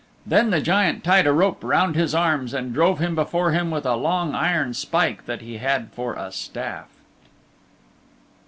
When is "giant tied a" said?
0.61-1.31